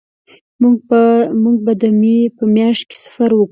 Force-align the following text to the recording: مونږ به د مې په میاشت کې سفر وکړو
مونږ 1.41 1.57
به 1.65 1.73
د 1.81 1.83
مې 1.99 2.17
په 2.37 2.43
میاشت 2.55 2.83
کې 2.89 2.97
سفر 3.03 3.29
وکړو 3.35 3.47